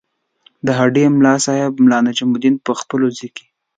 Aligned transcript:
د 0.65 0.67
هډې 0.79 1.03
د 1.09 1.13
ملاصاحب 1.17 1.73
ملا 1.83 1.99
نجم 2.07 2.29
الدین 2.35 2.55
په 2.65 2.71
ځپلو 2.79 3.09
کې. 3.35 3.45